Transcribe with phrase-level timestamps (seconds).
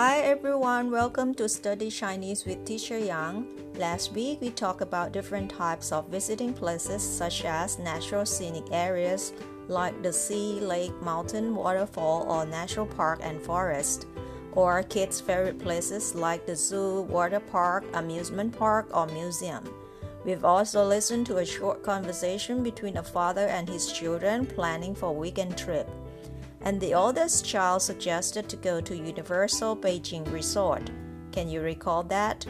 [0.00, 3.44] Hi everyone, welcome to Study Chinese with Teacher Yang.
[3.74, 9.34] Last week we talked about different types of visiting places such as natural scenic areas
[9.68, 14.06] like the sea, lake, mountain, waterfall, or natural park and forest,
[14.52, 19.64] or kids' favorite places like the zoo, water park, amusement park, or museum.
[20.24, 25.10] We've also listened to a short conversation between a father and his children planning for
[25.10, 25.86] a weekend trip
[26.62, 30.90] and the oldest child suggested to go to Universal Beijing Resort.
[31.32, 32.46] Can you recall that?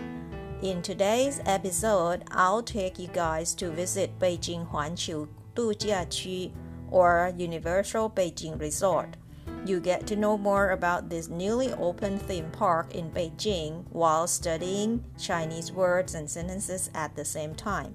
[0.63, 6.53] In today's episode, I'll take you guys to visit Beijing Huanqiu Dujiaqu
[6.91, 9.17] or Universal Beijing Resort.
[9.65, 15.05] You get to know more about this newly opened theme park in Beijing while studying
[15.19, 17.95] Chinese words and sentences at the same time.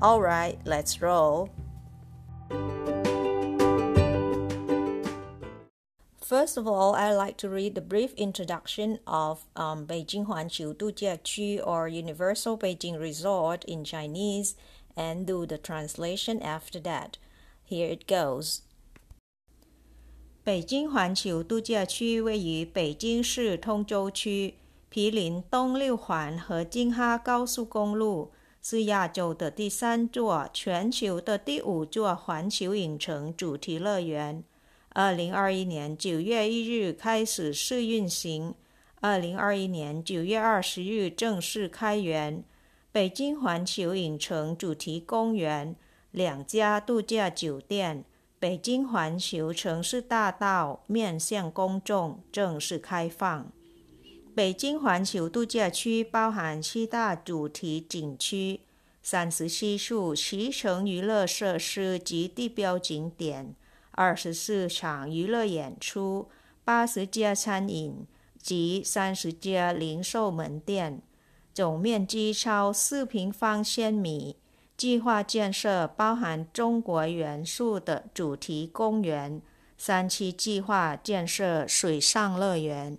[0.00, 1.50] Alright, let's roll.
[6.31, 11.65] First of all, I'd like to read the brief introduction of um, Beijing Huanqiu Dujiaqu
[11.65, 14.55] or Universal Beijing Resort in Chinese
[14.95, 17.17] and do the translation after that.
[17.63, 18.61] Here it goes.
[20.43, 24.55] 北京环球度假区位于北京市通州区，
[24.89, 34.43] 毗邻东六环和京哈高速公路，是亚洲的第三座、全球的第五座环球影城主题乐园。
[34.94, 38.54] 二零二一年九月一日开始试运行，
[39.00, 42.44] 二零二一年九月二十日正式开园。
[42.92, 45.74] 北京环球影城主题公园、
[46.10, 48.04] 两家度假酒店、
[48.38, 53.50] 北京环球城市大道面向公众正式开放。
[54.34, 58.60] 北京环球度假区包含七大主题景区、
[59.02, 63.54] 三十七处骑乘娱乐设施及地标景点。
[63.92, 66.28] 二十四场娱乐演出，
[66.64, 68.06] 八十家餐饮
[68.40, 71.00] 及三十家零售门店，
[71.54, 74.36] 总面积超四平方千米。
[74.74, 79.40] 计划建设包含中国元素的主题公园，
[79.76, 82.98] 三期计划建设水上乐园。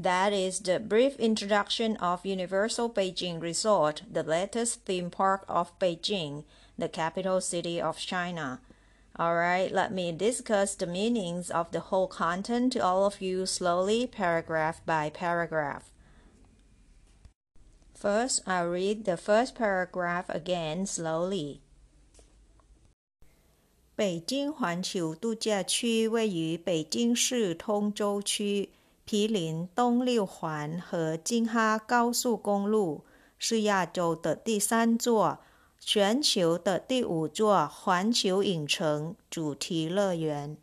[0.00, 6.44] That is the brief introduction of Universal Beijing Resort, the latest theme park of Beijing.
[6.77, 8.59] the capital city of China.
[9.17, 13.45] All right, let me discuss the meanings of the whole content to all of you
[13.45, 15.91] slowly, paragraph by paragraph.
[17.93, 21.59] First, I'll read the first paragraph again slowly.
[23.97, 28.69] 北京环球度假区位于北京市通州区，
[29.03, 33.03] 毗邻东六环和京哈高速公路，
[33.37, 35.39] 是亚洲的第三座
[35.79, 40.57] 全球的第五座环球影城主题乐园。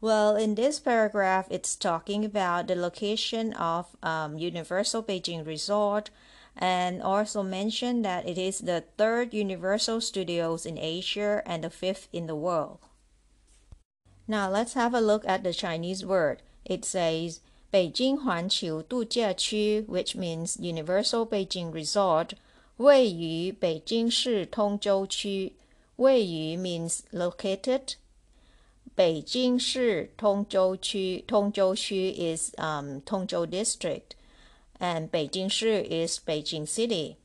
[0.00, 6.10] Well, in this paragraph, it's talking about the location of um, Universal Beijing Resort
[6.56, 12.08] and also mention that it is the third Universal Studios in Asia and the fifth
[12.12, 12.80] in the world.
[14.28, 16.42] Now let's have a look at the Chinese word.
[16.64, 17.40] It says
[17.71, 22.33] Beijing Huanqiu Dujiaqu, which means Universal Beijing Resort,
[22.77, 25.53] 位于北京市通州区。
[25.97, 27.95] 位于 means located.
[28.95, 34.15] 北京市通州区通州区 is um Tongzhou district,
[34.79, 37.15] and 北京市 is Beijing city.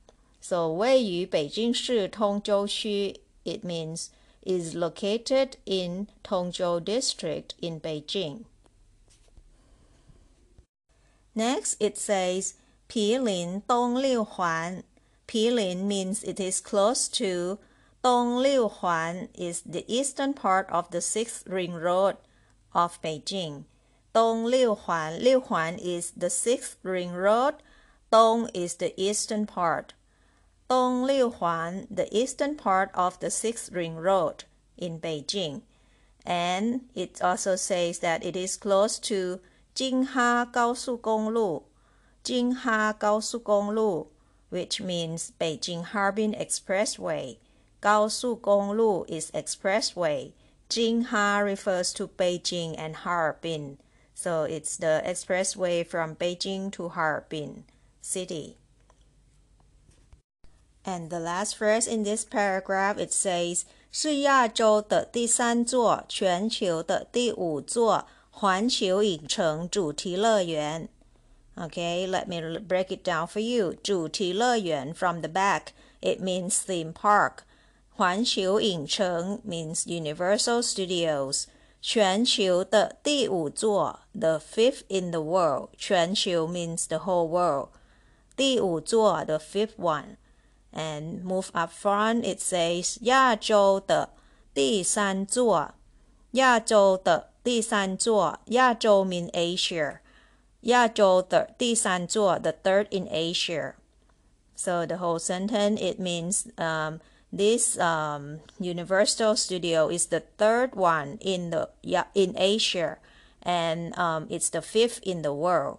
[0.41, 4.09] So 位于北京市通州区 it means
[4.43, 8.45] is located in Tongzhou district in Beijing.
[11.36, 12.54] Next, it says
[12.88, 14.84] 毗邻东六环.
[15.28, 17.60] Pilin means it is close to.
[18.02, 22.16] Dong Liu Huan is the eastern part of the sixth ring road
[22.74, 23.66] of Beijing.
[24.14, 25.22] Dong Liu Huan.
[25.22, 27.56] Liu Huan is the sixth ring road.
[28.10, 29.94] Dong is the eastern part.
[30.70, 34.46] Dong Liu Huan, the eastern part of the sixth ring road
[34.78, 35.62] in Beijing.
[36.26, 39.42] And it also says that it is close to
[39.75, 41.65] 京哈高速公路，
[42.23, 44.13] 京哈高速公路
[44.51, 47.39] ，which means Beijing-Harbin Expressway.
[47.83, 50.33] Highway is expressway.
[50.71, 53.77] Jing Ha refers to Beijing and Harbin,
[54.15, 57.65] so it's the expressway from Beijing to Harbin
[58.01, 58.57] city.
[60.85, 68.07] And the last phrase in this paragraph it says 是亚洲的第三座，全球的第五座。
[68.34, 70.90] 环球影城主题乐园。
[71.56, 73.74] Okay, let me break it down for you.
[73.84, 77.40] 主题乐园 from the back, it means theme park.
[77.92, 81.46] 环球影城 means Universal Studios.
[81.82, 85.70] 全球的第五座，the fifth in the world.
[85.78, 87.70] 全球 means the whole world.
[88.38, 90.16] 第五座 the fifth one.
[90.72, 94.12] And move up front, it says 亚洲的
[94.54, 95.74] 第三座。
[96.32, 100.00] 亚洲的 第三座，亚洲 mean Asia.
[100.62, 103.74] 亚洲的第三座，the third in Asia.
[104.56, 107.00] So the whole sentence it means um,
[107.32, 111.70] this um, Universal Studio is the third one in the
[112.14, 112.98] in Asia,
[113.42, 115.78] and um, it's the fifth in the world.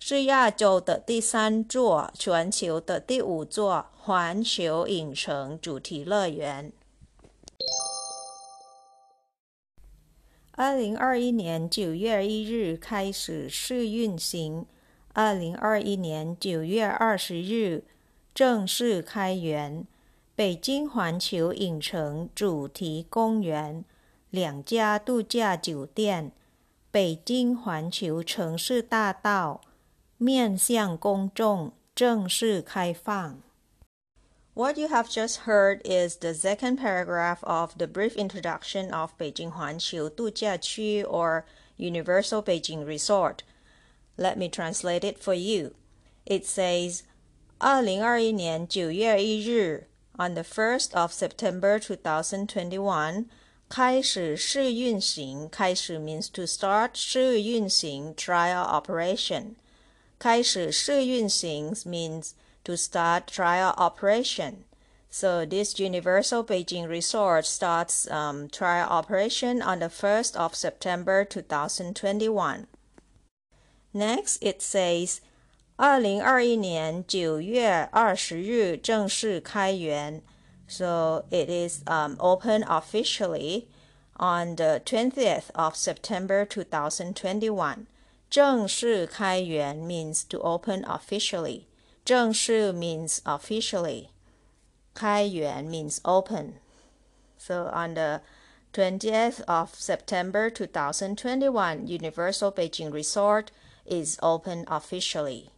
[0.00, 6.72] 是亚洲的第三座，全球的第五座环球影城主题乐园。
[10.63, 14.67] 二零二一年九月一日开始试运行，
[15.11, 17.83] 二零二一年九月二十日
[18.35, 19.87] 正式开园。
[20.35, 23.83] 北京环球影城主题公园
[24.29, 26.31] 两家度假酒店，
[26.91, 29.61] 北京环球城市大道
[30.19, 33.41] 面向公众正式开放。
[34.60, 40.10] What you have just heard is the second paragraph of the brief introduction of Beijing Huanqiu
[40.10, 41.44] Dujiaqiu or
[41.76, 43.42] Universal Beijing Resort.
[44.16, 45.74] Let me translate it for you.
[46.24, 47.02] It says,
[47.58, 49.88] 二零二一年九月一日
[50.18, 53.26] on the 1st of September 2021,
[53.68, 59.56] 开始试运行开始 means to start 试运行 trial operation.
[60.18, 62.30] 开始试运行 means
[62.64, 64.64] to start trial operation.
[65.08, 72.66] So this Universal Beijing Resort starts um, trial operation on the 1st of September 2021.
[73.94, 75.20] Next, it says
[75.76, 80.22] 二零二一年九月二十日正式开园，
[80.66, 83.68] so it is um, open officially
[84.18, 87.86] on the 20th of September 2021.
[88.28, 91.66] 正式开园 means to open officially.
[92.03, 94.07] 正式 means officially.
[94.93, 96.55] 开园 means open.
[97.37, 98.21] So on the
[98.73, 103.47] 20th of September 2021, Universal Beijing Resort
[103.85, 105.49] is open officially.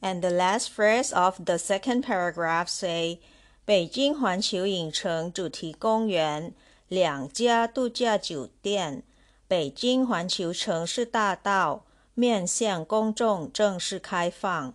[0.00, 3.18] And the last phrase of the second paragraph say,
[3.64, 6.54] 北京环球影城主题公园
[6.88, 9.02] 两家度假酒店，
[9.46, 11.84] 北京环球城市大道
[12.14, 14.74] 面向公众正式开放。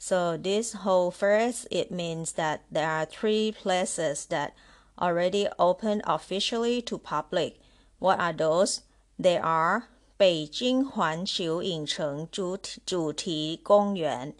[0.00, 4.54] So this whole phrase it means that there are three places that
[5.00, 7.60] already open officially to public.
[7.98, 8.82] What are those?
[9.18, 9.88] They are
[10.18, 14.34] 北京环球影城主主题公园。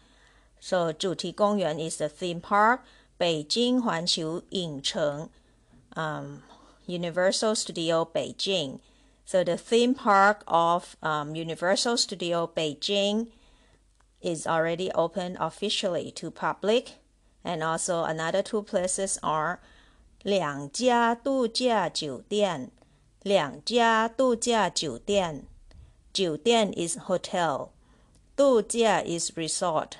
[0.60, 2.80] so 主题公园 is the theme park.
[3.18, 5.28] 北京环球影城
[5.94, 6.42] um,
[6.86, 8.80] Universal Studio Beijing.
[9.24, 13.28] So the theme park of um, Universal Studio Beijing
[14.20, 16.98] is already open officially to public.
[17.44, 19.60] And also another two places are
[20.24, 22.70] 两家度假酒店，
[23.22, 25.44] 两家度假酒店，
[26.12, 27.68] 酒店 is hotel，
[28.34, 29.92] 度假 is resort。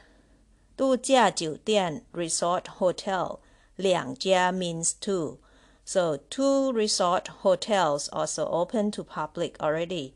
[0.77, 3.39] 度假酒店 resort hotel
[3.77, 5.39] 两家 means two.
[5.85, 10.15] So two resort hotels also open to public already.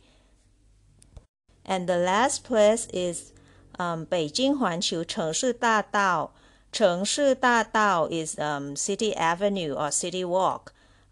[1.65, 3.33] And the last place is
[3.79, 6.33] um, 北京环球城市大道。
[6.73, 10.67] 城市大道 is um, City Avenue or City Walk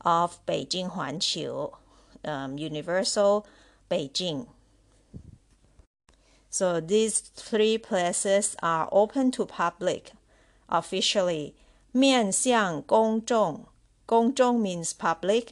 [0.05, 1.73] of 北京环球
[2.23, 3.45] um, Universal
[3.89, 4.47] Beijing.
[6.49, 10.13] So these three places are open to public
[10.69, 11.55] officially.
[11.91, 13.67] 面向公众，
[14.07, 15.49] 公众 means public.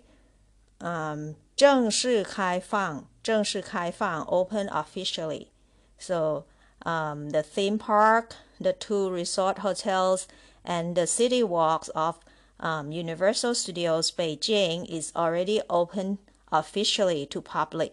[0.79, 5.49] Um, 正式开放，正式开放 open officially.
[5.99, 6.45] So
[6.85, 10.29] um, the theme park, the two resort hotels,
[10.65, 12.19] and the city walks of
[12.61, 16.19] um, Universal Studios Beijing is already open
[16.51, 17.93] officially to public.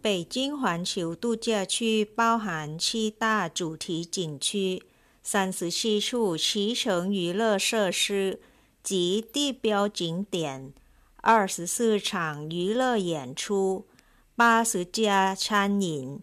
[0.00, 4.82] 北京环球度假区包含七大主题景区、
[5.22, 8.40] 三十七处骑乘娱乐设施
[8.82, 10.72] 及地标景点、
[11.16, 13.86] 二十四场娱乐演出、
[14.35, 16.21] 八十家餐饮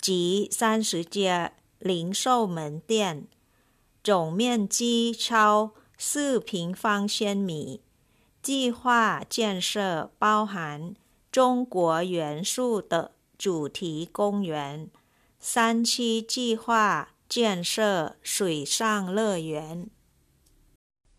[0.00, 3.26] 及三十家零售门店，
[4.02, 7.80] 总面积超四平方千米。
[8.42, 10.94] 计划建设包含。
[11.30, 14.90] 中国元素的主题公园，
[15.40, 19.88] 三期计划建设水上乐园。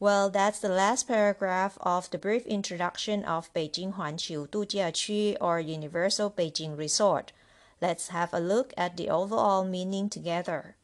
[0.02, 6.30] Well, that's the last paragraph of the brief introduction of Beijing Huanqiu Dujiaqiu or Universal
[6.32, 7.32] Beijing Resort.
[7.80, 10.76] Let's have a look at the overall meaning together.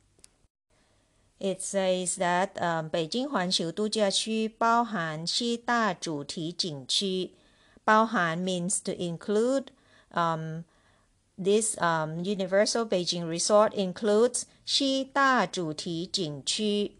[1.39, 7.33] It says that um, 北京环球度假区包含七大主题景区。
[7.85, 9.71] 包含 means to include.
[10.13, 10.65] Um,
[11.37, 16.93] this um, Universal Beijing Resort includes 七大主题景区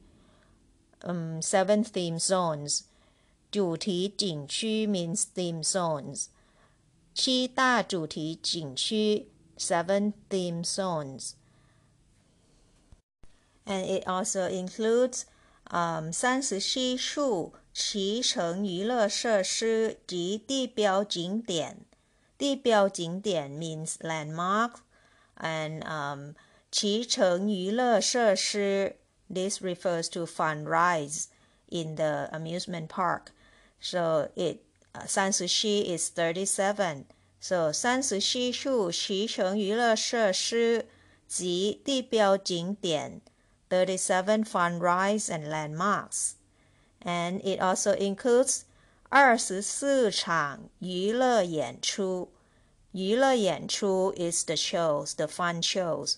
[1.03, 2.83] um, seven theme zones.
[3.51, 6.27] 主题景区 means theme zones.
[7.15, 11.35] 七大主题景区 seven theme zones.
[13.65, 15.23] And it also includes
[15.71, 21.85] um, 三十七处骑乘娱乐设施及地标景点。
[22.37, 24.73] 地标景点 means landmark
[25.37, 26.35] and um,
[26.71, 28.97] 骑乘娱乐设施
[29.29, 31.29] this refers to fun rides
[31.69, 33.33] in the amusement park.
[33.81, 34.63] So it
[34.95, 37.07] uh, 37 is 37.
[37.41, 40.87] So 37处骑乘娱乐设施
[41.27, 43.21] 及地标景点
[43.69, 46.33] 37 fun rides and landmarks.
[47.01, 48.63] And it also includes
[49.11, 52.31] 二十四场娱乐演出。
[52.93, 56.15] 娱乐演出 is the shows, the fun shows.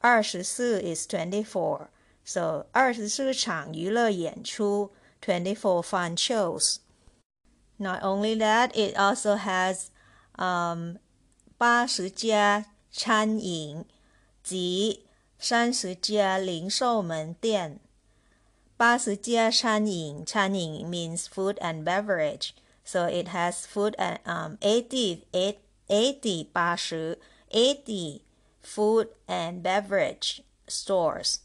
[0.00, 1.88] 二十四 is twenty-four.
[2.24, 6.78] So 二十四场娱乐演出 twenty-four fun shows.
[7.78, 9.86] Not only that, it also has
[10.36, 10.98] um
[11.56, 13.84] 八十家餐饮
[14.42, 15.06] 及
[15.38, 17.80] 三十家零售门店。
[18.76, 22.50] 八十家餐饮，餐饮 means food and beverage.
[22.84, 25.26] So it has food and um 80,
[25.88, 27.18] 80, 八十
[27.50, 28.22] 80
[28.62, 31.38] food and beverage stores,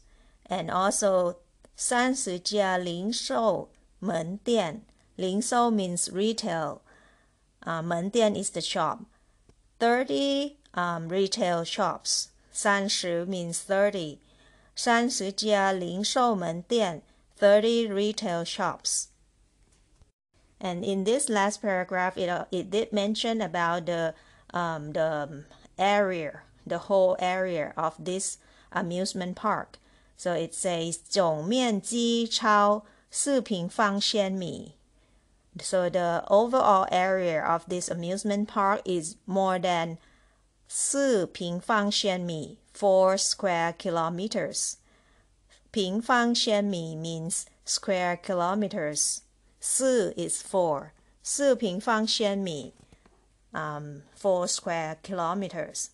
[0.48, 1.36] and also
[1.76, 4.82] 三十家零售门店。
[5.16, 6.80] 零售 means retail.
[7.60, 9.00] Uh, 门店 is the shop.
[9.78, 12.26] 30 um, retail shops.
[12.52, 14.18] 三十 means 30.
[14.74, 17.02] 三十家零售门店
[17.38, 19.06] 30 retail shops.
[20.58, 24.14] And in this last paragraph, it, uh, it did mention about the
[24.52, 25.44] um, the
[25.78, 28.38] area, the whole area of this
[28.72, 29.78] amusement park.
[30.18, 34.74] So it says 总面积超四平方千米.
[35.60, 39.98] So the overall area of this amusement park is more than
[40.68, 44.76] 四平方千米, 4 square kilometers.
[45.70, 49.20] 平方千米 means square kilometers.
[49.60, 50.92] 四 is 4.
[51.22, 52.72] 四平方千米
[53.52, 55.90] um, 4 square kilometers.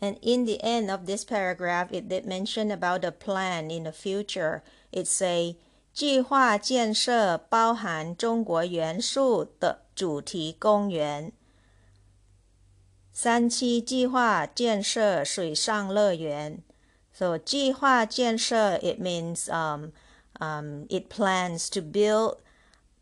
[0.00, 3.92] And in the end of this paragraph, it did mention about the plan in the
[3.92, 4.62] future.
[4.92, 5.56] It say
[5.94, 11.32] 计划建设包含中国元素的主题公园。
[13.12, 16.62] 三期计划建设水上乐园。
[17.14, 19.92] So 计划建设 it means um
[20.38, 22.36] um it plans to build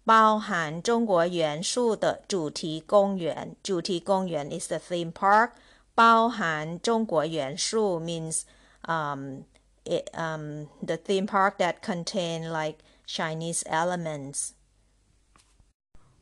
[0.04, 3.56] 包含中国元素的主题公园。
[3.60, 5.50] 主题公园 is the theme park.
[5.98, 8.42] 包含中国元素 means
[8.86, 9.44] um,
[9.84, 14.52] it, um, the theme park that contain like Chinese elements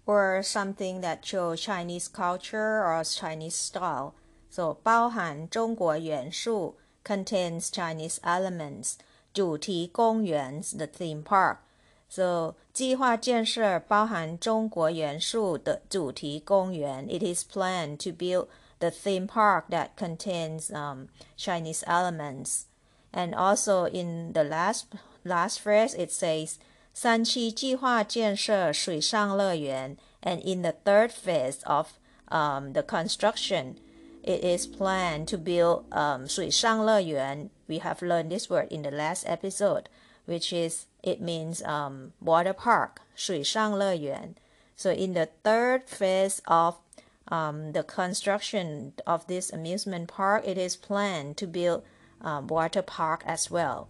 [0.05, 4.15] or something that show Chinese culture or Chinese style.
[4.51, 8.97] So 包含中国元素 contains Chinese elements.
[9.33, 11.59] 主题公园 the theme park.
[12.09, 17.09] So 计划建设包含中国元素的主题公园.
[17.09, 18.49] It is planned to build
[18.80, 22.66] the theme park that contains um, Chinese elements.
[23.14, 24.94] And also in the last
[25.24, 26.58] last phrase, it says
[26.94, 29.96] "三期计划建设水上乐园."
[30.28, 31.98] and in the third phase of
[32.30, 33.80] um, the construction,
[34.24, 37.50] it is planned to build um, 水上乐园.
[37.68, 39.88] We have learned this word in the last episode,
[40.26, 44.36] which is it means um, water park, 水上乐园.
[44.76, 46.76] So in the third phase of
[47.30, 51.84] um, the construction of this amusement park, it is planned to build
[52.22, 53.90] um, water park as well.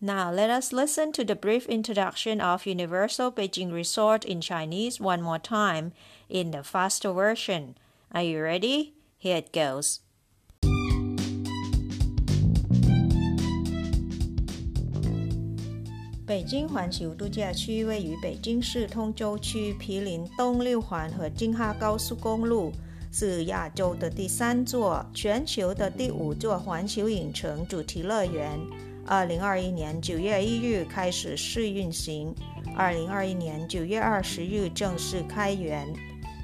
[0.00, 5.22] Now let us listen to the brief introduction of Universal Beijing Resort in Chinese one
[5.22, 5.92] more time
[6.28, 7.76] in the faster version.
[8.12, 8.94] Are you ready?
[9.18, 10.00] Here it goes.
[16.28, 22.70] 北京环球度假区位于北京市通州区，毗邻东六环和京哈高速公路，
[23.10, 28.60] 是亚洲的第三座、全球的第五座环球影城主题乐园。
[29.06, 32.34] 二零二一年九月一日开始试运行，
[32.76, 35.88] 二零二一年九月二十日正式开园。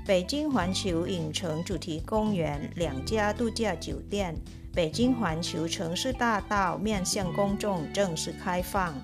[0.06, 4.34] 北京环球影城主题公园两家度假酒店，
[4.72, 8.94] 北京环球城市大道面向公众正式开放。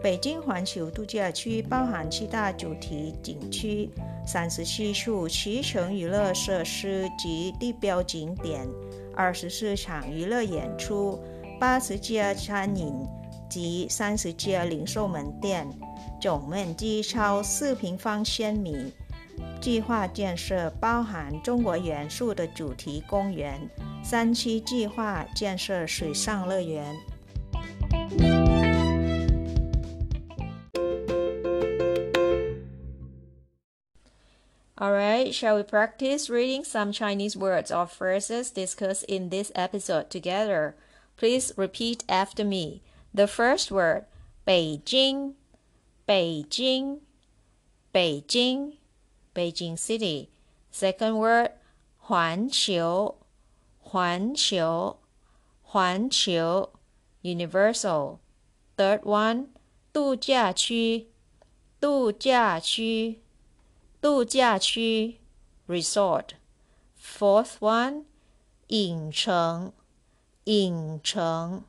[0.00, 3.90] 北京环球度假区包含七大主题景区、
[4.24, 8.64] 三十七处骑乘娱乐设施及地标景点、
[9.16, 11.20] 二十四场娱乐演出、
[11.58, 12.94] 八十家餐饮
[13.50, 15.68] 及三十家零售门店，
[16.20, 18.92] 总面积超四平方千米。
[19.60, 23.60] 计划建设包含中国元素的主题公园，
[24.04, 26.94] 三期计划建设水上乐园。
[35.27, 40.77] Alright, shall we practice reading some Chinese words or phrases discussed in this episode together?
[41.17, 42.81] Please repeat after me.
[43.13, 44.05] The first word,
[44.47, 45.33] Beijing,
[46.07, 46.99] Beijing,
[47.93, 48.77] Beijing,
[49.35, 50.29] Beijing City.
[50.71, 51.49] Second word,
[52.07, 53.15] 环球，
[53.91, 54.99] 环球，
[55.63, 56.69] 环球，
[57.21, 58.21] Universal.
[58.77, 59.47] Third one,
[59.91, 61.09] 度假区，
[61.81, 63.19] 度假区。
[64.00, 65.18] 度假区
[65.66, 66.34] resort.
[66.96, 68.04] Fourth one
[68.68, 69.72] 影城
[70.44, 71.64] 影城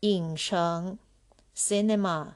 [0.00, 0.98] 影城
[1.56, 2.34] cinema.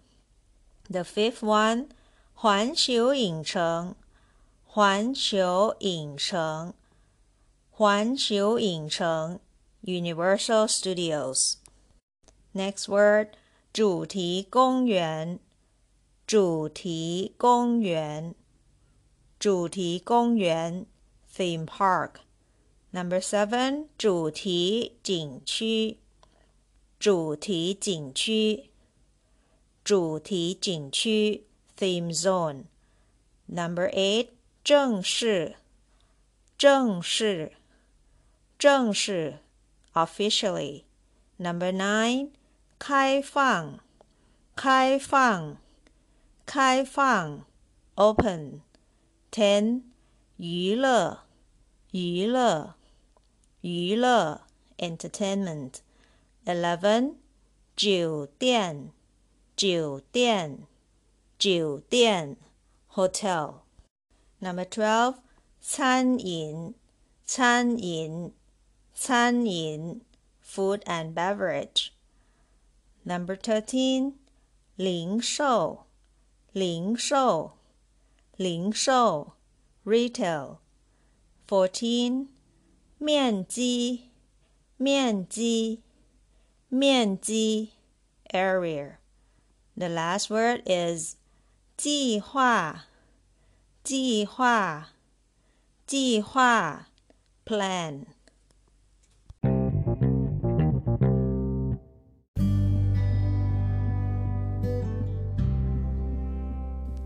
[0.91, 1.89] The fifth one
[2.35, 3.95] 环球影城
[4.65, 6.75] 环球影城
[7.71, 9.39] 环球影城
[9.85, 11.55] Universal Studios.
[12.53, 13.29] Next word
[13.73, 15.39] 主题公园
[16.27, 18.35] 主题公园
[19.47, 20.87] 主题公园
[21.33, 22.15] （theme park）。
[22.91, 25.99] Number seven，主题景区，
[26.99, 28.71] 主题景区，
[29.85, 31.47] 主题景区
[31.79, 32.65] （theme zone）。
[33.47, 34.31] Number eight，
[34.65, 35.55] 正式，
[36.59, 37.53] 正式，
[38.59, 39.39] 正式
[39.93, 40.83] （officially）。
[41.37, 42.31] Number nine，
[42.81, 43.79] 开放，
[44.57, 45.59] 开放，
[46.45, 47.45] 开放
[47.95, 48.66] （open）。
[49.32, 49.84] ten
[50.38, 51.24] 娱乐
[51.92, 52.76] 娱乐
[53.62, 54.42] 娱乐
[54.78, 55.76] entertainment
[56.46, 57.16] eleven
[57.76, 58.92] 酒店
[59.56, 60.68] 酒店
[61.38, 62.38] 酒店
[62.90, 63.62] hotel
[64.40, 65.18] number twelve
[65.60, 66.74] 餐饮
[67.24, 68.34] 餐饮
[68.94, 70.02] 餐饮
[70.44, 71.90] food and beverage
[73.04, 74.16] number thirteen
[74.76, 75.86] 零售
[76.52, 77.55] 零售
[78.38, 79.34] 零售
[79.84, 80.58] retail
[81.48, 82.28] fourteen
[82.98, 84.12] 面积
[84.78, 85.84] 面积
[86.70, 87.74] 面积
[88.32, 88.98] area
[89.76, 91.16] the last word is
[91.76, 92.86] 计划
[93.84, 94.90] 计划
[95.86, 96.88] 计划
[97.46, 98.06] plan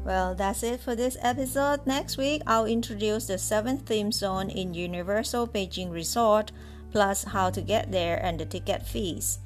[0.09, 1.87] Well, that's it for this episode.
[1.87, 6.51] Next week, I'll introduce the seventh theme zone in Universal Beijing Resort,
[6.91, 9.39] plus how to get there and the ticket fees.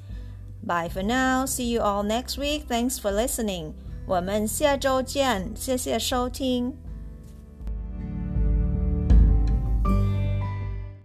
[0.62, 1.46] Bye for now.
[1.46, 2.64] See you all next week.
[2.68, 3.72] Thanks for listening.
[4.06, 6.76] 我们下周见，谢谢收听。